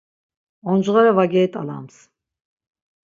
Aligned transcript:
Oncğore 0.69 1.11
var 1.17 1.27
geyt̆alams. 1.33 1.95